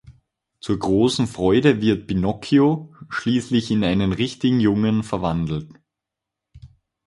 [0.61, 5.71] Zur großen Freude wird Pinocchio schließlich in einen richtigen Jungen verwandelt.